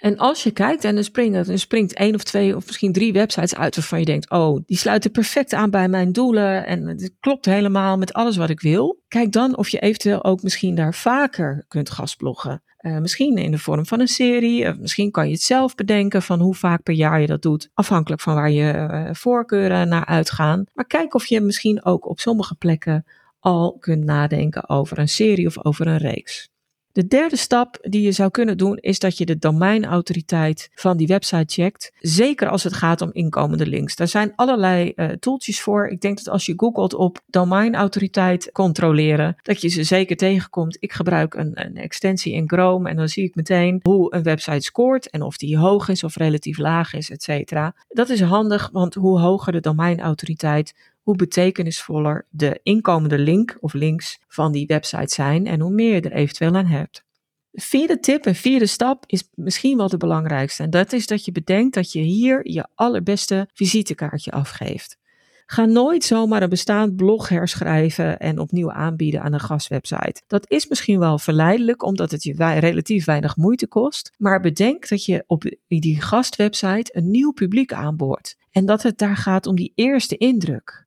En 0.04 0.18
als 0.18 0.44
je 0.44 0.52
kijkt 0.52 0.84
en 0.84 0.98
er 0.98 1.04
springt, 1.04 1.48
er 1.48 1.60
springt 1.60 1.94
één 1.94 2.16
of 2.16 2.24
twee 2.24 2.56
of 2.56 2.66
misschien 2.66 2.92
drie 2.92 3.14
websites 3.14 3.56
uit 3.56 3.76
waarvan 3.76 4.00
je 4.00 4.06
denkt, 4.06 4.30
oh, 4.30 4.60
die 4.66 4.78
sluiten 4.78 5.12
perfect 5.12 5.54
aan 5.54 5.70
bij 5.70 5.88
mijn 5.88 6.12
doelen 6.12 6.66
en 6.66 6.88
het 6.88 7.14
klopt 7.20 7.46
helemaal 7.46 7.98
met 7.98 8.14
alles 8.14 8.36
wat 8.36 8.50
ik 8.50 8.62
wil. 8.62 9.02
Kijk 9.08 9.32
dan 9.32 9.58
of 9.58 9.70
je 9.70 9.80
eventueel 9.80 10.24
ook 10.24 10.44
misschien 10.44 10.76
daar 10.76 10.94
vaker 10.94 11.66
kunt 11.68 11.90
gastbloggen. 11.90 12.64
Uh, 12.80 12.98
misschien 12.98 13.38
in 13.38 13.52
de 13.52 13.58
vorm 13.58 13.86
van 13.86 14.00
een 14.00 14.08
serie, 14.08 14.74
misschien 14.74 15.12
kan 15.12 15.28
je 15.28 15.34
het 15.34 15.42
zelf 15.42 15.76
bedenken 15.76 16.22
van 16.22 16.40
hoe 16.40 16.56
vaak 16.56 16.84
per 16.84 16.94
jaar 16.94 17.22
je 17.22 17.28
dat 17.28 17.42
doet, 17.42 17.70
afhankelijk 17.74 18.22
van 18.22 18.36
waar 18.36 18.52
je 18.52 18.74
uh, 18.74 19.10
voorkeuren 19.12 19.88
naar 19.88 20.06
uitgaan. 20.06 20.64
Maar 20.74 20.86
kijk 20.86 21.14
of 21.14 21.26
je 21.26 21.42
misschien 21.42 21.86
ook 21.86 22.10
op 22.10 22.20
sommige 22.20 22.56
plekken 22.56 23.06
al 23.40 23.78
kunt 23.80 24.04
nadenken 24.04 24.70
over 24.70 25.00
een 25.00 25.10
serie 25.10 25.48
of 25.48 25.66
over 25.66 25.88
een 25.88 25.98
reeks. 25.98 26.52
De 26.94 27.08
derde 27.08 27.36
stap 27.36 27.78
die 27.82 28.02
je 28.02 28.12
zou 28.12 28.32
kunnen 28.32 28.58
doen 28.58 28.78
is 28.78 29.00
dat 29.00 29.18
je 29.18 29.26
de 29.26 29.38
domeinautoriteit 29.38 30.70
van 30.76 30.98
die 30.98 31.08
website 31.08 31.62
checkt. 31.62 31.92
Zeker 32.00 32.50
als 32.50 32.64
het 32.64 32.74
gaat 32.74 33.02
om 33.02 33.10
inkomende 33.12 33.66
links. 33.66 33.96
Daar 33.96 34.08
zijn 34.08 34.34
allerlei 34.36 34.94
uh, 34.96 35.10
tooltjes 35.10 35.62
voor. 35.62 35.88
Ik 35.88 36.02
denk 36.02 36.18
dat 36.18 36.30
als 36.30 36.46
je 36.46 36.54
googelt 36.56 36.94
op 36.94 37.22
domeinautoriteit 37.28 38.52
controleren, 38.52 39.36
dat 39.42 39.62
je 39.62 39.68
ze 39.68 39.84
zeker 39.84 40.16
tegenkomt. 40.16 40.78
Ik 40.80 40.94
gebruik 40.94 41.34
een, 41.34 41.52
een 41.54 41.76
extensie 41.76 42.34
in 42.34 42.50
Chrome 42.50 42.90
en 42.90 42.96
dan 42.96 43.08
zie 43.08 43.24
ik 43.24 43.36
meteen 43.36 43.80
hoe 43.82 44.16
een 44.16 44.24
website 44.24 44.62
scoort 44.62 45.10
en 45.10 45.22
of 45.22 45.38
die 45.38 45.58
hoog 45.58 45.88
is 45.88 46.04
of 46.04 46.16
relatief 46.16 46.58
laag 46.58 46.94
is, 46.94 47.10
et 47.10 47.24
cetera. 47.24 47.76
Dat 47.88 48.10
is 48.10 48.22
handig, 48.22 48.70
want 48.72 48.94
hoe 48.94 49.20
hoger 49.20 49.52
de 49.52 49.60
domeinautoriteit, 49.60 50.93
hoe 51.04 51.16
betekenisvoller 51.16 52.26
de 52.30 52.60
inkomende 52.64 53.18
link 53.18 53.58
of 53.60 53.74
links 53.74 54.20
van 54.28 54.52
die 54.52 54.66
website 54.66 55.14
zijn 55.14 55.48
en 55.48 55.60
hoe 55.60 55.72
meer 55.72 55.94
je 55.94 56.02
er 56.02 56.12
eventueel 56.12 56.56
aan 56.56 56.66
hebt. 56.66 57.04
De 57.50 57.62
vierde 57.62 58.00
tip 58.00 58.26
en 58.26 58.36
vierde 58.36 58.66
stap 58.66 59.04
is 59.08 59.30
misschien 59.34 59.78
wel 59.78 59.90
de 59.90 59.98
belangrijkste. 59.98 60.64
En 60.64 60.70
dat 60.70 60.94
is 60.94 61.08
dat 61.08 61.26
je 61.26 61.32
bedenkt 61.32 61.74
dat 61.74 61.92
je 61.92 62.00
hier 62.00 62.50
je 62.50 62.68
allerbeste 62.76 63.48
visitekaartje 63.54 64.32
afgeeft. 64.32 64.98
Ga 65.46 65.66
nooit 65.66 66.04
zomaar 66.04 66.42
een 66.42 66.50
bestaand 66.50 66.96
blog 66.96 67.30
herschrijven 67.30 68.20
en 68.20 68.40
opnieuw 68.40 68.72
aanbieden 68.72 69.22
aan 69.22 69.34
een 69.34 69.40
gastwebsite. 69.40 70.22
Dat 70.28 70.50
is 70.50 70.68
misschien 70.68 71.00
wel 71.00 71.20
verleidelijk 71.20 71.84
omdat 71.84 72.12
het 72.12 72.24
je 72.24 72.34
relatief 72.60 73.06
weinig 73.06 73.38
moeite 73.38 73.68
kost. 73.68 74.12
Maar 74.18 74.40
bedenk 74.40 74.90
dat 74.90 75.06
je 75.06 75.24
op 75.28 75.44
die 75.68 76.02
gastwebsite 76.02 76.98
een 76.98 77.12
nieuw 77.12 77.32
publiek 77.32 77.74
aanboort. 77.74 78.36
En 78.52 78.66
dat 78.66 78.84
het 78.84 78.98
daar 78.98 79.18
gaat 79.18 79.46
om 79.46 79.56
die 79.56 79.72
eerste 79.76 80.18
indruk. 80.18 80.83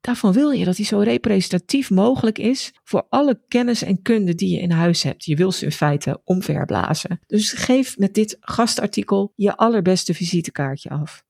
Daarvan 0.00 0.32
wil 0.32 0.50
je 0.50 0.64
dat 0.64 0.76
die 0.76 0.84
zo 0.84 0.98
representatief 0.98 1.90
mogelijk 1.90 2.38
is 2.38 2.72
voor 2.84 3.06
alle 3.08 3.40
kennis 3.48 3.82
en 3.82 4.02
kunde 4.02 4.34
die 4.34 4.54
je 4.54 4.60
in 4.60 4.70
huis 4.70 5.02
hebt. 5.02 5.24
Je 5.24 5.36
wil 5.36 5.52
ze 5.52 5.64
in 5.64 5.72
feite 5.72 6.20
omverblazen. 6.24 7.20
Dus 7.26 7.52
geef 7.52 7.98
met 7.98 8.14
dit 8.14 8.36
gastartikel 8.40 9.32
je 9.36 9.56
allerbeste 9.56 10.14
visitekaartje 10.14 10.90
af. 10.90 11.24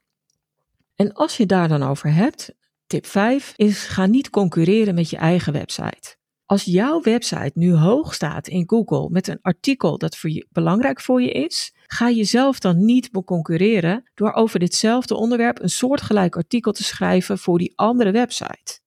En 0.94 1.12
als 1.12 1.36
je 1.36 1.46
daar 1.46 1.68
dan 1.68 1.82
over 1.82 2.12
hebt, 2.12 2.54
tip 2.86 3.06
5 3.06 3.52
is 3.56 3.84
ga 3.84 4.06
niet 4.06 4.30
concurreren 4.30 4.94
met 4.94 5.10
je 5.10 5.16
eigen 5.16 5.52
website. 5.52 6.16
Als 6.46 6.64
jouw 6.64 7.00
website 7.00 7.52
nu 7.54 7.74
hoog 7.74 8.14
staat 8.14 8.48
in 8.48 8.68
Google 8.68 9.10
met 9.10 9.28
een 9.28 9.38
artikel 9.42 9.98
dat 9.98 10.16
voor 10.16 10.30
je, 10.30 10.46
belangrijk 10.50 11.00
voor 11.00 11.22
je 11.22 11.30
is, 11.30 11.74
ga 11.92 12.10
jezelf 12.10 12.58
dan 12.58 12.84
niet 12.84 13.10
concurreren 13.24 14.10
door 14.14 14.32
over 14.32 14.58
ditzelfde 14.58 15.14
onderwerp 15.14 15.62
een 15.62 15.70
soortgelijk 15.70 16.36
artikel 16.36 16.72
te 16.72 16.84
schrijven 16.84 17.38
voor 17.38 17.58
die 17.58 17.72
andere 17.74 18.10
website. 18.10 18.80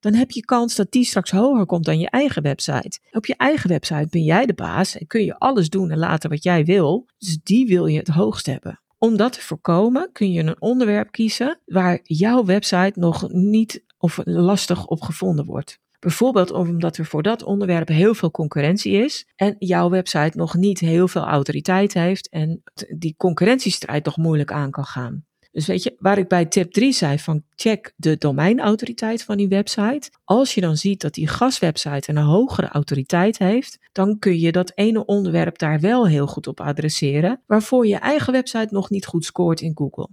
Dan 0.00 0.14
heb 0.14 0.30
je 0.30 0.44
kans 0.44 0.74
dat 0.74 0.92
die 0.92 1.04
straks 1.04 1.30
hoger 1.30 1.66
komt 1.66 1.84
dan 1.84 1.98
je 1.98 2.10
eigen 2.10 2.42
website. 2.42 3.00
Op 3.10 3.26
je 3.26 3.36
eigen 3.36 3.68
website 3.68 4.06
ben 4.10 4.22
jij 4.22 4.46
de 4.46 4.54
baas 4.54 4.96
en 4.96 5.06
kun 5.06 5.24
je 5.24 5.38
alles 5.38 5.68
doen 5.68 5.90
en 5.90 5.98
laten 5.98 6.30
wat 6.30 6.42
jij 6.42 6.64
wil. 6.64 7.06
Dus 7.18 7.38
die 7.42 7.66
wil 7.66 7.86
je 7.86 7.98
het 7.98 8.08
hoogst 8.08 8.46
hebben. 8.46 8.80
Om 8.98 9.16
dat 9.16 9.32
te 9.32 9.40
voorkomen 9.40 10.10
kun 10.12 10.32
je 10.32 10.42
een 10.42 10.60
onderwerp 10.62 11.10
kiezen 11.10 11.60
waar 11.64 12.00
jouw 12.02 12.44
website 12.44 12.92
nog 12.94 13.28
niet 13.28 13.84
of 13.98 14.20
lastig 14.24 14.86
op 14.86 15.02
gevonden 15.02 15.44
wordt. 15.44 15.78
Bijvoorbeeld 16.00 16.50
omdat 16.50 16.96
er 16.96 17.06
voor 17.06 17.22
dat 17.22 17.42
onderwerp 17.42 17.88
heel 17.88 18.14
veel 18.14 18.30
concurrentie 18.30 18.92
is 18.92 19.26
en 19.36 19.56
jouw 19.58 19.90
website 19.90 20.38
nog 20.38 20.54
niet 20.54 20.80
heel 20.80 21.08
veel 21.08 21.24
autoriteit 21.24 21.94
heeft 21.94 22.28
en 22.28 22.62
die 22.98 23.14
concurrentiestrijd 23.16 24.04
nog 24.04 24.16
moeilijk 24.16 24.52
aan 24.52 24.70
kan 24.70 24.84
gaan. 24.84 25.24
Dus 25.52 25.66
weet 25.66 25.82
je, 25.82 25.96
waar 25.98 26.18
ik 26.18 26.28
bij 26.28 26.44
tip 26.44 26.72
3 26.72 26.92
zei 26.92 27.18
van 27.18 27.42
check 27.54 27.92
de 27.96 28.16
domeinautoriteit 28.16 29.22
van 29.24 29.36
die 29.36 29.48
website. 29.48 30.10
Als 30.24 30.54
je 30.54 30.60
dan 30.60 30.76
ziet 30.76 31.00
dat 31.00 31.14
die 31.14 31.26
gastwebsite 31.26 32.10
een 32.10 32.16
hogere 32.16 32.68
autoriteit 32.68 33.38
heeft, 33.38 33.78
dan 33.92 34.18
kun 34.18 34.38
je 34.38 34.52
dat 34.52 34.72
ene 34.74 35.04
onderwerp 35.04 35.58
daar 35.58 35.80
wel 35.80 36.06
heel 36.06 36.26
goed 36.26 36.46
op 36.46 36.60
adresseren, 36.60 37.42
waarvoor 37.46 37.86
je 37.86 37.96
eigen 37.96 38.32
website 38.32 38.68
nog 38.74 38.90
niet 38.90 39.06
goed 39.06 39.24
scoort 39.24 39.60
in 39.60 39.76
Google. 39.76 40.08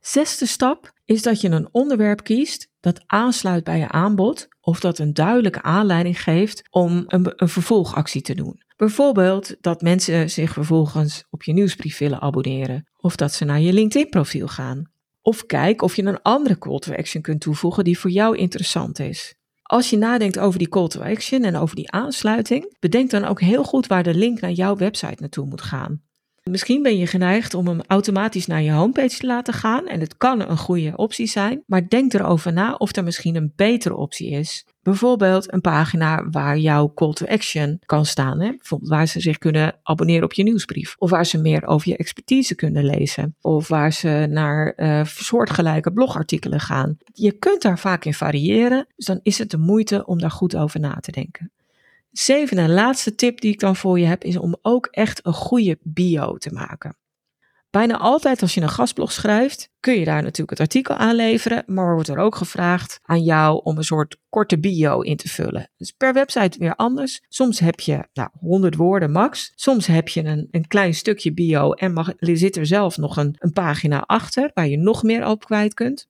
Zesde 0.00 0.46
stap 0.46 0.92
is 1.04 1.22
dat 1.22 1.40
je 1.40 1.48
een 1.48 1.68
onderwerp 1.72 2.22
kiest 2.22 2.68
dat 2.80 3.02
aansluit 3.06 3.64
bij 3.64 3.78
je 3.78 3.88
aanbod 3.88 4.48
of 4.60 4.80
dat 4.80 4.98
een 4.98 5.14
duidelijke 5.14 5.62
aanleiding 5.62 6.22
geeft 6.22 6.62
om 6.70 7.04
een, 7.06 7.32
een 7.36 7.48
vervolgactie 7.48 8.22
te 8.22 8.34
doen. 8.34 8.62
Bijvoorbeeld 8.76 9.56
dat 9.60 9.82
mensen 9.82 10.30
zich 10.30 10.52
vervolgens 10.52 11.24
op 11.30 11.42
je 11.42 11.52
nieuwsbrief 11.52 11.98
willen 11.98 12.20
abonneren 12.20 12.88
of 12.96 13.16
dat 13.16 13.32
ze 13.32 13.44
naar 13.44 13.60
je 13.60 13.72
LinkedIn-profiel 13.72 14.48
gaan. 14.48 14.90
Of 15.22 15.46
kijk 15.46 15.82
of 15.82 15.96
je 15.96 16.02
een 16.02 16.22
andere 16.22 16.58
call 16.58 16.78
to 16.78 16.94
action 16.94 17.22
kunt 17.22 17.40
toevoegen 17.40 17.84
die 17.84 17.98
voor 17.98 18.10
jou 18.10 18.36
interessant 18.36 18.98
is. 18.98 19.34
Als 19.62 19.90
je 19.90 19.96
nadenkt 19.96 20.38
over 20.38 20.58
die 20.58 20.68
call 20.68 20.88
to 20.88 21.00
action 21.00 21.44
en 21.44 21.56
over 21.56 21.76
die 21.76 21.90
aansluiting, 21.90 22.76
bedenk 22.78 23.10
dan 23.10 23.24
ook 23.24 23.40
heel 23.40 23.64
goed 23.64 23.86
waar 23.86 24.02
de 24.02 24.14
link 24.14 24.40
naar 24.40 24.52
jouw 24.52 24.76
website 24.76 25.16
naartoe 25.18 25.46
moet 25.46 25.62
gaan. 25.62 26.02
Misschien 26.42 26.82
ben 26.82 26.98
je 26.98 27.06
geneigd 27.06 27.54
om 27.54 27.66
hem 27.66 27.80
automatisch 27.86 28.46
naar 28.46 28.62
je 28.62 28.70
homepage 28.70 29.18
te 29.18 29.26
laten 29.26 29.54
gaan 29.54 29.86
en 29.86 30.00
het 30.00 30.16
kan 30.16 30.40
een 30.40 30.56
goede 30.56 30.96
optie 30.96 31.26
zijn, 31.26 31.62
maar 31.66 31.88
denk 31.88 32.12
erover 32.12 32.52
na 32.52 32.74
of 32.74 32.96
er 32.96 33.04
misschien 33.04 33.36
een 33.36 33.52
betere 33.56 33.96
optie 33.96 34.30
is. 34.30 34.66
Bijvoorbeeld 34.82 35.52
een 35.52 35.60
pagina 35.60 36.28
waar 36.30 36.58
jouw 36.58 36.92
call 36.94 37.12
to 37.12 37.26
action 37.26 37.80
kan 37.86 38.06
staan. 38.06 38.40
Hè? 38.40 38.48
Bijvoorbeeld 38.48 38.90
waar 38.90 39.06
ze 39.06 39.20
zich 39.20 39.38
kunnen 39.38 39.76
abonneren 39.82 40.24
op 40.24 40.32
je 40.32 40.42
nieuwsbrief. 40.42 40.94
Of 40.98 41.10
waar 41.10 41.26
ze 41.26 41.38
meer 41.38 41.66
over 41.66 41.88
je 41.88 41.96
expertise 41.96 42.54
kunnen 42.54 42.84
lezen. 42.84 43.36
Of 43.40 43.68
waar 43.68 43.92
ze 43.92 44.26
naar 44.30 44.72
uh, 44.76 45.04
soortgelijke 45.04 45.92
blogartikelen 45.92 46.60
gaan. 46.60 46.96
Je 47.12 47.32
kunt 47.32 47.62
daar 47.62 47.78
vaak 47.78 48.04
in 48.04 48.14
variëren. 48.14 48.86
Dus 48.96 49.06
dan 49.06 49.20
is 49.22 49.38
het 49.38 49.50
de 49.50 49.58
moeite 49.58 50.06
om 50.06 50.18
daar 50.18 50.30
goed 50.30 50.56
over 50.56 50.80
na 50.80 50.96
te 51.00 51.10
denken. 51.10 51.52
Zevende 52.10 52.62
en 52.62 52.72
laatste 52.72 53.14
tip 53.14 53.40
die 53.40 53.52
ik 53.52 53.60
dan 53.60 53.76
voor 53.76 53.98
je 53.98 54.06
heb, 54.06 54.24
is 54.24 54.36
om 54.36 54.56
ook 54.62 54.86
echt 54.86 55.26
een 55.26 55.32
goede 55.32 55.78
bio 55.82 56.36
te 56.36 56.52
maken. 56.52 56.96
Bijna 57.70 57.98
altijd 57.98 58.42
als 58.42 58.54
je 58.54 58.60
een 58.60 58.68
gastblog 58.68 59.12
schrijft, 59.12 59.70
kun 59.80 59.98
je 59.98 60.04
daar 60.04 60.22
natuurlijk 60.22 60.50
het 60.50 60.60
artikel 60.60 60.94
aanleveren, 60.94 61.62
maar 61.66 61.94
wordt 61.94 62.08
er 62.08 62.18
ook 62.18 62.34
gevraagd 62.34 62.98
aan 63.02 63.22
jou 63.22 63.60
om 63.62 63.76
een 63.76 63.84
soort 63.84 64.16
korte 64.28 64.58
bio 64.58 65.00
in 65.00 65.16
te 65.16 65.28
vullen. 65.28 65.70
Dus 65.76 65.90
per 65.92 66.12
website 66.12 66.58
weer 66.58 66.74
anders. 66.74 67.24
Soms 67.28 67.58
heb 67.58 67.80
je 67.80 68.08
nou, 68.12 68.28
100 68.32 68.74
woorden 68.74 69.10
max, 69.10 69.52
soms 69.54 69.86
heb 69.86 70.08
je 70.08 70.24
een, 70.24 70.48
een 70.50 70.66
klein 70.66 70.94
stukje 70.94 71.32
bio 71.32 71.72
en 71.72 71.92
mag, 71.92 72.12
zit 72.18 72.56
er 72.56 72.66
zelf 72.66 72.96
nog 72.96 73.16
een, 73.16 73.34
een 73.38 73.52
pagina 73.52 74.00
achter 74.00 74.50
waar 74.54 74.68
je 74.68 74.78
nog 74.78 75.02
meer 75.02 75.26
op 75.26 75.44
kwijt 75.44 75.74
kunt. 75.74 76.08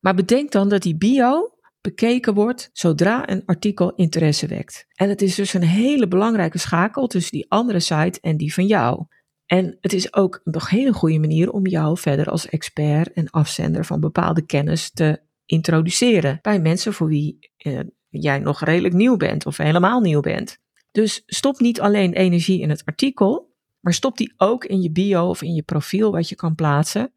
Maar 0.00 0.14
bedenk 0.14 0.50
dan 0.50 0.68
dat 0.68 0.82
die 0.82 0.96
bio 0.96 1.53
bekeken 1.84 2.34
wordt 2.34 2.70
zodra 2.72 3.28
een 3.28 3.42
artikel 3.44 3.94
interesse 3.94 4.46
wekt. 4.46 4.86
En 4.94 5.08
het 5.08 5.22
is 5.22 5.34
dus 5.34 5.54
een 5.54 5.62
hele 5.62 6.08
belangrijke 6.08 6.58
schakel 6.58 7.06
tussen 7.06 7.32
die 7.32 7.46
andere 7.48 7.80
site 7.80 8.20
en 8.20 8.36
die 8.36 8.54
van 8.54 8.66
jou. 8.66 9.06
En 9.46 9.76
het 9.80 9.92
is 9.92 10.14
ook 10.14 10.40
een 10.44 10.60
hele 10.66 10.92
goede 10.92 11.18
manier 11.18 11.50
om 11.50 11.66
jou 11.66 11.98
verder 11.98 12.30
als 12.30 12.48
expert 12.48 13.12
en 13.12 13.30
afzender 13.30 13.84
van 13.84 14.00
bepaalde 14.00 14.46
kennis 14.46 14.90
te 14.90 15.20
introduceren 15.44 16.38
bij 16.42 16.60
mensen 16.60 16.92
voor 16.92 17.08
wie 17.08 17.50
eh, 17.56 17.80
jij 18.08 18.38
nog 18.38 18.60
redelijk 18.60 18.94
nieuw 18.94 19.16
bent 19.16 19.46
of 19.46 19.56
helemaal 19.56 20.00
nieuw 20.00 20.20
bent. 20.20 20.58
Dus 20.90 21.22
stop 21.26 21.60
niet 21.60 21.80
alleen 21.80 22.12
energie 22.12 22.60
in 22.60 22.70
het 22.70 22.82
artikel, 22.84 23.54
maar 23.80 23.94
stop 23.94 24.16
die 24.16 24.34
ook 24.36 24.64
in 24.64 24.82
je 24.82 24.90
bio 24.90 25.28
of 25.28 25.42
in 25.42 25.54
je 25.54 25.62
profiel 25.62 26.12
wat 26.12 26.28
je 26.28 26.34
kan 26.34 26.54
plaatsen. 26.54 27.12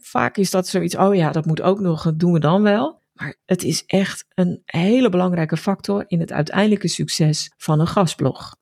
vaak 0.00 0.36
is 0.36 0.50
dat 0.50 0.68
zoiets, 0.68 0.96
oh 0.96 1.14
ja, 1.14 1.32
dat 1.32 1.46
moet 1.46 1.62
ook 1.62 1.80
nog, 1.80 2.12
doen 2.16 2.32
we 2.32 2.38
dan 2.38 2.62
wel. 2.62 2.98
Maar 3.18 3.36
het 3.44 3.62
is 3.62 3.84
echt 3.86 4.24
een 4.34 4.62
hele 4.64 5.08
belangrijke 5.08 5.56
factor 5.56 6.04
in 6.06 6.20
het 6.20 6.32
uiteindelijke 6.32 6.88
succes 6.88 7.52
van 7.56 7.80
een 7.80 7.86
gastblog. 7.86 8.56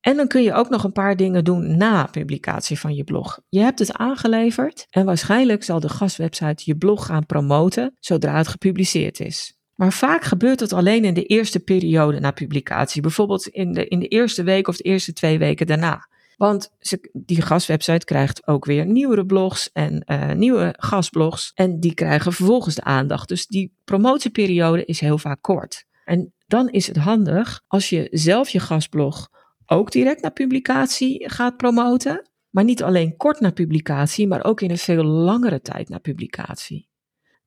En 0.00 0.16
dan 0.16 0.28
kun 0.28 0.42
je 0.42 0.54
ook 0.54 0.68
nog 0.68 0.84
een 0.84 0.92
paar 0.92 1.16
dingen 1.16 1.44
doen 1.44 1.76
na 1.76 2.06
publicatie 2.06 2.78
van 2.78 2.94
je 2.94 3.04
blog. 3.04 3.40
Je 3.48 3.60
hebt 3.60 3.78
het 3.78 3.92
aangeleverd 3.92 4.86
en 4.90 5.04
waarschijnlijk 5.04 5.64
zal 5.64 5.80
de 5.80 5.88
gastwebsite 5.88 6.62
je 6.64 6.76
blog 6.76 7.06
gaan 7.06 7.26
promoten 7.26 7.96
zodra 8.00 8.36
het 8.36 8.48
gepubliceerd 8.48 9.20
is. 9.20 9.58
Maar 9.74 9.92
vaak 9.92 10.22
gebeurt 10.22 10.60
het 10.60 10.72
alleen 10.72 11.04
in 11.04 11.14
de 11.14 11.24
eerste 11.24 11.60
periode 11.60 12.20
na 12.20 12.30
publicatie, 12.30 13.02
bijvoorbeeld 13.02 13.46
in 13.46 13.72
de, 13.72 13.88
in 13.88 13.98
de 13.98 14.08
eerste 14.08 14.42
week 14.42 14.68
of 14.68 14.76
de 14.76 14.82
eerste 14.82 15.12
twee 15.12 15.38
weken 15.38 15.66
daarna. 15.66 16.08
Want 16.38 16.70
ze, 16.78 17.08
die 17.12 17.42
gastwebsite 17.42 18.04
krijgt 18.04 18.46
ook 18.46 18.64
weer 18.64 18.86
nieuwere 18.86 19.26
blogs 19.26 19.70
en 19.72 20.02
uh, 20.06 20.32
nieuwe 20.32 20.74
gastblogs. 20.76 21.52
En 21.54 21.80
die 21.80 21.94
krijgen 21.94 22.32
vervolgens 22.32 22.74
de 22.74 22.82
aandacht. 22.82 23.28
Dus 23.28 23.46
die 23.46 23.72
promotieperiode 23.84 24.84
is 24.84 25.00
heel 25.00 25.18
vaak 25.18 25.42
kort. 25.42 25.84
En 26.04 26.32
dan 26.46 26.68
is 26.68 26.86
het 26.86 26.96
handig 26.96 27.62
als 27.66 27.88
je 27.88 28.08
zelf 28.10 28.48
je 28.48 28.60
gastblog 28.60 29.28
ook 29.66 29.92
direct 29.92 30.22
na 30.22 30.28
publicatie 30.28 31.30
gaat 31.30 31.56
promoten. 31.56 32.28
Maar 32.50 32.64
niet 32.64 32.82
alleen 32.82 33.16
kort 33.16 33.40
na 33.40 33.50
publicatie, 33.50 34.28
maar 34.28 34.44
ook 34.44 34.60
in 34.60 34.70
een 34.70 34.78
veel 34.78 35.04
langere 35.04 35.60
tijd 35.60 35.88
na 35.88 35.98
publicatie. 35.98 36.88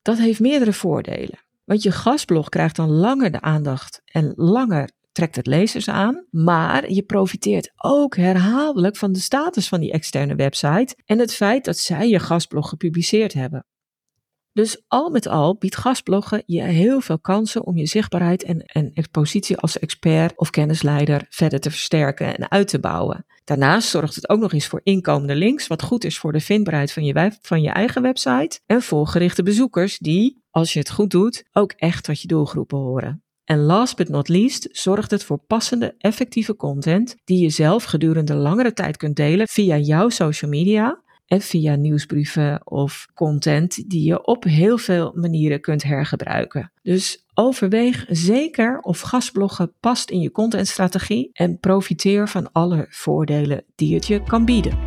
Dat 0.02 0.18
heeft 0.18 0.40
meerdere 0.40 0.74
voordelen. 0.74 1.40
Want 1.64 1.84
je 1.84 1.92
gastblog 1.92 2.50
krijgt 2.50 2.76
dan 2.76 2.90
langer 2.90 3.32
de 3.32 3.42
aandacht 3.42 4.02
en 4.06 4.34
langer 4.36 4.90
trekt 5.12 5.36
het 5.36 5.48
lezers 5.48 5.90
aan, 5.90 6.26
maar 6.30 6.92
je 6.92 7.04
profiteert 7.04 7.72
ook 7.76 8.16
herhaaldelijk 8.16 8.96
van 8.98 9.12
de 9.12 9.20
status 9.20 9.68
van 9.68 9.80
die 9.80 9.92
externe 9.92 10.36
website 10.36 10.96
en 11.06 11.20
het 11.20 11.34
feit 11.34 11.66
dat 11.66 11.78
zij 11.78 12.10
je 12.10 12.20
gastblog 12.20 12.70
gepubliceerd 12.70 13.34
hebben. 13.34 13.66
Dus 14.54 14.84
al 14.88 15.10
met 15.10 15.28
al 15.28 15.58
biedt 15.58 15.78
gastbloggen 15.78 16.44
je 16.46 16.62
heel 16.62 17.02
veel 17.02 17.20
kansen 17.20 17.66
om 17.66 17.78
je 17.78 17.86
zichtbaarheid 17.86 18.44
en, 18.44 18.60
en 18.60 18.94
expositie 18.94 19.58
als 19.58 19.80
expert 19.80 20.38
of 20.38 20.50
kennisleider 20.50 21.26
verder 21.30 21.60
te 21.60 21.70
versterken 21.70 22.38
en 22.38 22.52
uit 22.52 22.68
te 22.68 22.80
bouwen. 22.80 23.26
Daarnaast 23.44 23.90
zorgt 23.90 24.16
het 24.16 24.30
ook 24.30 24.40
nog 24.40 24.54
eens 24.54 24.68
voor 24.68 24.82
inkomende 24.84 25.36
links, 25.36 25.68
wat 25.68 25.82
goed 25.82 26.04
is 26.04 26.18
voor 26.18 26.32
de 26.32 26.40
vindbaarheid 26.40 26.92
van 26.92 27.06
je, 27.06 27.38
van 27.42 27.62
je 27.62 27.70
eigen 27.70 28.02
website 28.02 28.60
en 28.66 28.82
voor 28.82 29.08
gerichte 29.08 29.44
bezoekers 29.44 29.98
die, 29.98 30.44
als 30.50 30.74
je 30.74 30.80
het 30.80 30.92
goed 30.92 31.10
doet, 31.10 31.44
ook 31.52 31.72
echt 31.72 32.04
tot 32.04 32.22
je 32.22 32.28
doelgroepen 32.28 32.78
horen. 32.78 33.24
En 33.44 33.60
last 33.60 33.96
but 33.96 34.10
not 34.10 34.28
least 34.28 34.68
zorgt 34.72 35.12
het 35.12 35.24
voor 35.24 35.40
passende, 35.48 35.96
effectieve 35.98 36.56
content 36.56 37.16
die 37.24 37.42
je 37.42 37.50
zelf 37.50 37.84
gedurende 37.84 38.34
langere 38.36 38.74
tijd 38.74 38.98
kunt 38.98 39.16
delen 39.16 39.48
via 39.48 39.78
jouw 39.78 40.10
social 40.10 40.52
media 40.52 41.02
en 41.26 41.42
via 41.42 41.76
nieuwsbrieven 41.76 42.62
of 42.68 43.08
content 43.14 43.90
die 43.90 44.08
je 44.08 44.26
op 44.26 44.44
heel 44.44 44.78
veel 44.78 45.12
manieren 45.16 45.62
kunt 45.62 45.84
hergebruiken. 45.84 46.72
Dus 46.82 47.26
overweeg 47.34 48.06
zeker 48.10 48.80
of 48.80 49.00
gastbloggen 49.00 49.74
past 49.80 50.10
in 50.10 50.20
je 50.20 50.32
contentstrategie 50.32 51.30
en 51.34 51.60
profiteer 51.60 52.28
van 52.28 52.52
alle 52.52 52.86
voordelen 52.90 53.64
die 53.76 53.96
het 53.96 54.08
je 54.08 54.24
kan 54.24 54.46
bieden. 54.46 54.78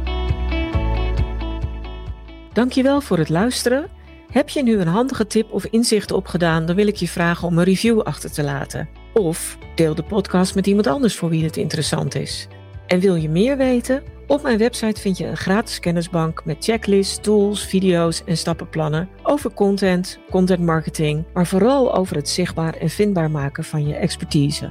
Dankjewel 2.53 3.01
voor 3.01 3.19
het 3.19 3.29
luisteren. 3.29 3.94
Heb 4.35 4.49
je 4.49 4.63
nu 4.63 4.79
een 4.79 4.87
handige 4.87 5.27
tip 5.27 5.53
of 5.53 5.65
inzicht 5.65 6.13
opgedaan, 6.13 6.67
dan 6.67 6.77
wil 6.77 6.87
ik 6.87 6.97
je 6.97 7.09
vragen 7.09 7.49
om 7.49 7.59
een 7.59 7.65
review 7.65 8.01
achter 8.01 8.33
te 8.33 8.43
laten. 8.43 8.89
Of 9.13 9.59
deel 9.75 9.95
de 9.95 10.03
podcast 10.03 10.55
met 10.55 10.67
iemand 10.67 10.87
anders 10.87 11.17
voor 11.17 11.29
wie 11.29 11.45
het 11.45 11.57
interessant 11.57 12.15
is. 12.15 12.49
En 12.87 13.01
wil 13.01 13.15
je 13.15 13.29
meer 13.29 13.57
weten? 13.57 14.03
Op 14.27 14.43
mijn 14.43 14.59
website 14.59 15.01
vind 15.01 15.19
je 15.19 15.27
een 15.27 15.37
gratis 15.37 15.81
kennisbank 15.81 16.45
met 16.45 16.65
checklists, 16.65 17.19
tools, 17.23 17.67
video's 17.67 18.23
en 18.25 18.37
stappenplannen 18.37 19.09
over 19.23 19.53
content, 19.53 20.19
content 20.31 20.61
marketing, 20.61 21.25
maar 21.35 21.47
vooral 21.47 21.95
over 21.97 22.17
het 22.17 22.29
zichtbaar 22.29 22.75
en 22.75 22.91
vindbaar 22.91 23.31
maken 23.31 23.65
van 23.65 23.87
je 23.87 23.95
expertise. 23.95 24.71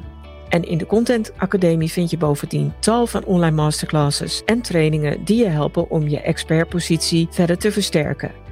En 0.49 0.63
in 0.63 0.77
de 0.77 0.85
Content 0.85 1.31
Academie 1.37 1.91
vind 1.91 2.09
je 2.09 2.17
bovendien 2.17 2.73
tal 2.79 3.07
van 3.07 3.25
online 3.25 3.55
masterclasses 3.55 4.41
en 4.45 4.61
trainingen 4.61 5.25
die 5.25 5.37
je 5.37 5.49
helpen 5.49 5.89
om 5.89 6.07
je 6.07 6.21
expertpositie 6.21 7.27
verder 7.31 7.57
te 7.57 7.71
versterken. 7.71 8.42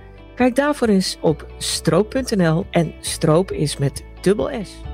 Kijk 0.42 0.56
daarvoor 0.56 0.88
eens 0.88 1.18
op 1.20 1.46
stroop.nl 1.58 2.66
en 2.72 2.94
stroop 3.00 3.52
is 3.52 3.78
met 3.78 4.04
dubbel 4.22 4.50
S. 4.64 4.91